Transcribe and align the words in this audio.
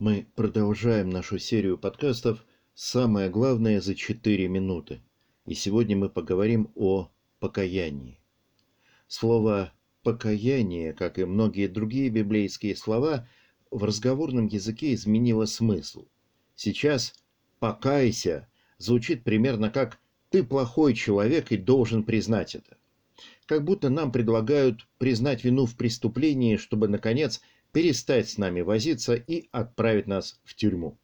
Мы 0.00 0.28
продолжаем 0.36 1.10
нашу 1.10 1.40
серию 1.40 1.76
подкастов 1.76 2.46
«Самое 2.72 3.28
главное 3.28 3.80
за 3.80 3.96
4 3.96 4.46
минуты». 4.46 5.02
И 5.44 5.54
сегодня 5.54 5.96
мы 5.96 6.08
поговорим 6.08 6.70
о 6.76 7.10
покаянии. 7.40 8.20
Слово 9.08 9.72
«покаяние», 10.04 10.92
как 10.92 11.18
и 11.18 11.24
многие 11.24 11.66
другие 11.66 12.10
библейские 12.10 12.76
слова, 12.76 13.28
в 13.72 13.82
разговорном 13.82 14.46
языке 14.46 14.94
изменило 14.94 15.46
смысл. 15.46 16.06
Сейчас 16.54 17.12
«покайся» 17.58 18.46
звучит 18.76 19.24
примерно 19.24 19.68
как 19.68 19.98
«ты 20.30 20.44
плохой 20.44 20.94
человек 20.94 21.50
и 21.50 21.56
должен 21.56 22.04
признать 22.04 22.54
это». 22.54 22.76
Как 23.46 23.64
будто 23.64 23.90
нам 23.90 24.12
предлагают 24.12 24.86
признать 24.98 25.42
вину 25.42 25.66
в 25.66 25.74
преступлении, 25.74 26.56
чтобы, 26.56 26.86
наконец, 26.86 27.40
перестать 27.72 28.28
с 28.28 28.38
нами 28.38 28.60
возиться 28.60 29.14
и 29.14 29.48
отправить 29.52 30.06
нас 30.06 30.40
в 30.44 30.54
тюрьму. 30.54 30.98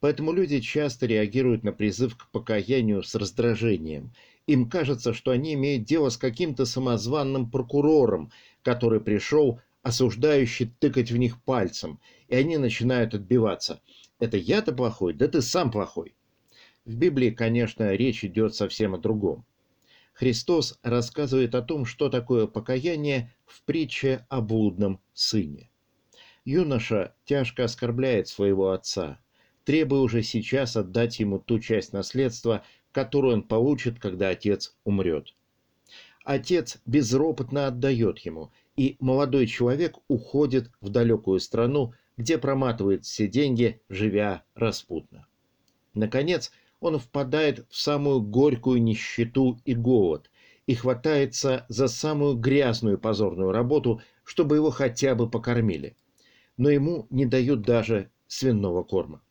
Поэтому 0.00 0.32
люди 0.32 0.60
часто 0.60 1.06
реагируют 1.06 1.62
на 1.62 1.72
призыв 1.72 2.16
к 2.16 2.30
покаянию 2.30 3.02
с 3.02 3.14
раздражением. 3.14 4.12
Им 4.46 4.68
кажется, 4.68 5.14
что 5.14 5.30
они 5.30 5.54
имеют 5.54 5.84
дело 5.84 6.08
с 6.08 6.16
каким-то 6.16 6.66
самозванным 6.66 7.50
прокурором, 7.50 8.32
который 8.62 9.00
пришел 9.00 9.60
осуждающий 9.82 10.72
тыкать 10.80 11.12
в 11.12 11.16
них 11.16 11.40
пальцем, 11.42 12.00
и 12.28 12.34
они 12.34 12.56
начинают 12.56 13.14
отбиваться. 13.14 13.80
«Это 14.18 14.36
я-то 14.36 14.72
плохой? 14.72 15.14
Да 15.14 15.28
ты 15.28 15.42
сам 15.42 15.70
плохой!» 15.70 16.14
В 16.84 16.96
Библии, 16.96 17.30
конечно, 17.30 17.92
речь 17.94 18.24
идет 18.24 18.54
совсем 18.54 18.94
о 18.94 18.98
другом. 18.98 19.44
Христос 20.14 20.78
рассказывает 20.82 21.54
о 21.54 21.62
том, 21.62 21.84
что 21.84 22.08
такое 22.08 22.46
покаяние 22.46 23.32
в 23.46 23.62
притче 23.62 24.26
о 24.28 24.40
блудном 24.40 25.00
сыне. 25.14 25.70
Юноша 26.44 27.14
тяжко 27.24 27.64
оскорбляет 27.64 28.26
своего 28.26 28.72
отца, 28.72 29.20
требуя 29.64 30.00
уже 30.00 30.24
сейчас 30.24 30.76
отдать 30.76 31.20
ему 31.20 31.38
ту 31.38 31.60
часть 31.60 31.92
наследства, 31.92 32.64
которую 32.90 33.34
он 33.34 33.42
получит, 33.44 34.00
когда 34.00 34.30
отец 34.30 34.74
умрет. 34.82 35.34
Отец 36.24 36.80
безропотно 36.84 37.68
отдает 37.68 38.18
ему, 38.20 38.50
и 38.76 38.96
молодой 38.98 39.46
человек 39.46 39.98
уходит 40.08 40.68
в 40.80 40.88
далекую 40.88 41.38
страну, 41.38 41.94
где 42.16 42.38
проматывает 42.38 43.04
все 43.04 43.28
деньги, 43.28 43.80
живя 43.88 44.42
распутно. 44.56 45.28
Наконец, 45.94 46.50
он 46.80 46.98
впадает 46.98 47.66
в 47.70 47.76
самую 47.76 48.20
горькую 48.20 48.82
нищету 48.82 49.60
и 49.64 49.74
голод 49.74 50.28
и 50.66 50.74
хватается 50.74 51.66
за 51.68 51.86
самую 51.86 52.34
грязную 52.34 52.98
позорную 52.98 53.52
работу, 53.52 54.02
чтобы 54.24 54.56
его 54.56 54.70
хотя 54.70 55.14
бы 55.14 55.30
покормили 55.30 55.96
но 56.56 56.70
ему 56.70 57.06
не 57.10 57.26
дают 57.26 57.62
даже 57.62 58.10
свиного 58.26 58.82
корма. 58.82 59.22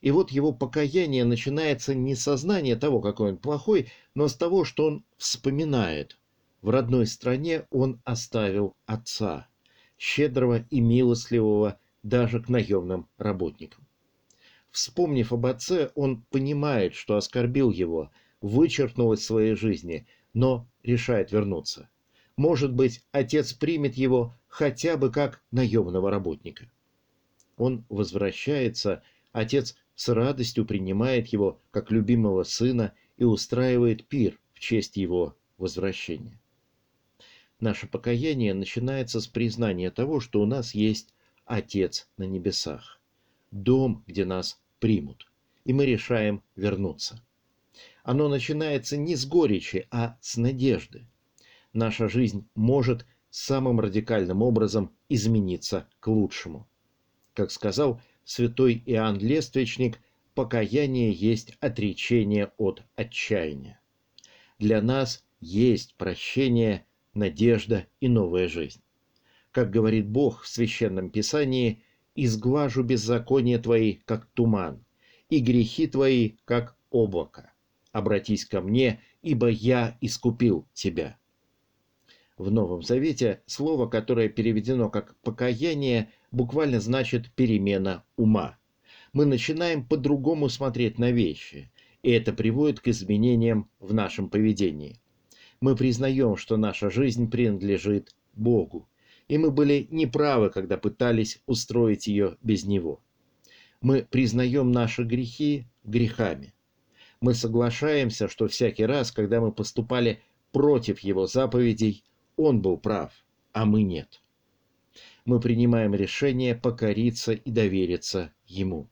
И 0.00 0.10
вот 0.10 0.30
его 0.30 0.52
покаяние 0.52 1.24
начинается 1.24 1.94
не 1.94 2.14
с 2.14 2.22
сознания 2.22 2.76
того, 2.76 3.00
какой 3.00 3.30
он 3.30 3.36
плохой, 3.36 3.90
но 4.14 4.28
с 4.28 4.36
того, 4.36 4.64
что 4.64 4.86
он 4.86 5.04
вспоминает. 5.16 6.18
В 6.62 6.70
родной 6.70 7.06
стране 7.06 7.66
он 7.70 8.00
оставил 8.04 8.76
отца, 8.86 9.48
щедрого 9.98 10.64
и 10.70 10.80
милостливого 10.80 11.78
даже 12.02 12.40
к 12.40 12.48
наемным 12.48 13.08
работникам. 13.18 13.86
Вспомнив 14.70 15.32
об 15.32 15.46
отце, 15.46 15.90
он 15.94 16.22
понимает, 16.30 16.94
что 16.94 17.16
оскорбил 17.16 17.70
его, 17.70 18.10
вычеркнул 18.40 19.12
из 19.12 19.24
своей 19.24 19.54
жизни, 19.54 20.06
но 20.34 20.68
решает 20.82 21.32
вернуться. 21.32 21.88
Может 22.36 22.72
быть, 22.72 23.02
отец 23.10 23.52
примет 23.52 23.94
его 23.94 24.36
хотя 24.48 24.96
бы 24.96 25.10
как 25.10 25.42
наемного 25.50 26.10
работника. 26.10 26.70
Он 27.56 27.84
возвращается, 27.88 29.02
отец 29.32 29.76
с 29.94 30.08
радостью 30.12 30.64
принимает 30.64 31.28
его 31.28 31.60
как 31.70 31.90
любимого 31.90 32.42
сына 32.44 32.92
и 33.16 33.24
устраивает 33.24 34.06
пир 34.06 34.38
в 34.54 34.60
честь 34.60 34.96
его 34.96 35.36
возвращения. 35.58 36.40
Наше 37.60 37.86
покаяние 37.86 38.54
начинается 38.54 39.20
с 39.20 39.26
признания 39.26 39.90
того, 39.90 40.20
что 40.20 40.40
у 40.40 40.46
нас 40.46 40.74
есть 40.74 41.14
Отец 41.44 42.08
на 42.18 42.24
небесах, 42.24 43.00
дом, 43.50 44.04
где 44.06 44.24
нас 44.24 44.60
примут, 44.80 45.26
и 45.64 45.72
мы 45.72 45.86
решаем 45.86 46.42
вернуться. 46.56 47.22
Оно 48.02 48.28
начинается 48.28 48.96
не 48.96 49.16
с 49.16 49.24
горечи, 49.24 49.86
а 49.90 50.18
с 50.20 50.36
надежды– 50.36 51.06
наша 51.72 52.08
жизнь 52.08 52.46
может 52.54 53.06
самым 53.30 53.80
радикальным 53.80 54.42
образом 54.42 54.94
измениться 55.08 55.88
к 56.00 56.08
лучшему. 56.08 56.68
Как 57.34 57.50
сказал 57.50 58.00
святой 58.24 58.82
Иоанн 58.86 59.18
Лествичник, 59.18 60.00
покаяние 60.34 61.12
есть 61.12 61.56
отречение 61.60 62.52
от 62.58 62.82
отчаяния. 62.96 63.80
Для 64.58 64.82
нас 64.82 65.24
есть 65.40 65.94
прощение, 65.96 66.86
надежда 67.14 67.86
и 68.00 68.08
новая 68.08 68.48
жизнь. 68.48 68.82
Как 69.50 69.70
говорит 69.70 70.08
Бог 70.08 70.42
в 70.42 70.48
Священном 70.48 71.10
Писании, 71.10 71.82
«Изглажу 72.14 72.82
беззаконие 72.82 73.58
твои, 73.58 73.94
как 74.04 74.26
туман, 74.34 74.84
и 75.30 75.38
грехи 75.38 75.86
твои, 75.86 76.36
как 76.44 76.76
облако. 76.90 77.52
Обратись 77.92 78.44
ко 78.44 78.60
мне, 78.60 79.00
ибо 79.22 79.48
я 79.48 79.96
искупил 80.00 80.66
тебя» 80.72 81.16
в 82.38 82.50
Новом 82.50 82.82
Завете 82.82 83.42
слово, 83.46 83.86
которое 83.86 84.28
переведено 84.28 84.88
как 84.88 85.16
«покаяние», 85.22 86.10
буквально 86.30 86.80
значит 86.80 87.30
«перемена 87.32 88.04
ума». 88.16 88.58
Мы 89.12 89.24
начинаем 89.24 89.84
по-другому 89.84 90.48
смотреть 90.48 90.98
на 90.98 91.10
вещи, 91.10 91.70
и 92.02 92.10
это 92.10 92.32
приводит 92.32 92.80
к 92.80 92.88
изменениям 92.88 93.68
в 93.80 93.92
нашем 93.92 94.30
поведении. 94.30 95.00
Мы 95.60 95.74
признаем, 95.74 96.36
что 96.36 96.56
наша 96.56 96.90
жизнь 96.90 97.30
принадлежит 97.30 98.14
Богу, 98.34 98.88
и 99.26 99.36
мы 99.38 99.50
были 99.50 99.88
неправы, 99.90 100.50
когда 100.50 100.78
пытались 100.78 101.42
устроить 101.46 102.06
ее 102.06 102.36
без 102.42 102.64
Него. 102.64 103.02
Мы 103.80 104.06
признаем 104.08 104.70
наши 104.70 105.02
грехи 105.02 105.66
грехами. 105.84 106.54
Мы 107.20 107.34
соглашаемся, 107.34 108.28
что 108.28 108.46
всякий 108.46 108.84
раз, 108.84 109.10
когда 109.10 109.40
мы 109.40 109.50
поступали 109.50 110.20
против 110.52 111.00
Его 111.00 111.26
заповедей, 111.26 112.04
он 112.38 112.62
был 112.62 112.78
прав, 112.78 113.12
а 113.52 113.66
мы 113.66 113.82
нет. 113.82 114.22
Мы 115.24 115.40
принимаем 115.40 115.94
решение 115.94 116.54
покориться 116.54 117.32
и 117.32 117.50
довериться 117.50 118.32
ему. 118.46 118.88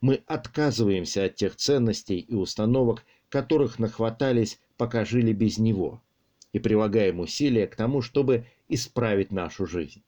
Мы 0.00 0.22
отказываемся 0.26 1.24
от 1.24 1.34
тех 1.34 1.56
ценностей 1.56 2.20
и 2.20 2.34
установок, 2.34 3.04
которых 3.28 3.78
нахватались, 3.78 4.60
пока 4.76 5.04
жили 5.04 5.32
без 5.32 5.58
него, 5.58 6.00
и 6.52 6.60
прилагаем 6.60 7.20
усилия 7.20 7.66
к 7.66 7.74
тому, 7.74 8.00
чтобы 8.00 8.46
исправить 8.68 9.32
нашу 9.32 9.66
жизнь. 9.66 10.02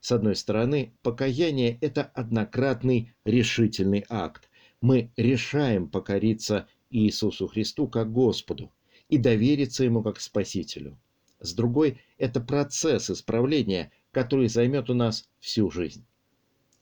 С 0.00 0.12
одной 0.12 0.36
стороны, 0.36 0.94
покаяние– 1.02 1.76
это 1.82 2.04
однократный 2.04 3.12
решительный 3.26 4.06
акт. 4.08 4.48
Мы 4.80 5.12
решаем 5.16 5.88
покориться 5.88 6.66
Иисусу 6.88 7.48
Христу 7.48 7.86
как 7.86 8.10
Господу 8.10 8.72
и 9.08 9.18
довериться 9.18 9.84
Ему 9.84 10.02
как 10.02 10.20
Спасителю– 10.20 10.98
с 11.40 11.54
другой– 11.54 12.00
это 12.18 12.40
процесс 12.40 13.10
исправления, 13.10 13.90
который 14.12 14.48
займет 14.48 14.90
у 14.90 14.94
нас 14.94 15.28
всю 15.38 15.70
жизнь. 15.70 16.04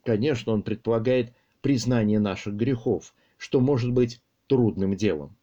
Конечно, 0.04 0.52
он 0.52 0.62
предполагает 0.62 1.32
признание 1.60 2.19
наших 2.19 2.54
грехов, 2.54 3.14
что 3.36 3.60
может 3.60 3.92
быть 3.92 4.20
трудным 4.48 4.96
делом. 4.96 5.36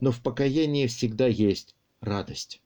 Но 0.00 0.12
в 0.12 0.22
покаянии 0.22 0.86
всегда 0.86 1.26
есть 1.26 1.74
радость. 2.00 2.62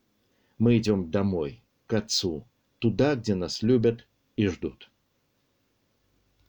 Мы 0.58 0.78
идем 0.78 1.10
домой, 1.10 1.62
к 1.86 1.94
Отцу, 1.94 2.46
туда, 2.78 3.16
где 3.16 3.34
нас 3.34 3.62
любят 3.62 4.06
и 4.36 4.46
ждут. 4.46 4.90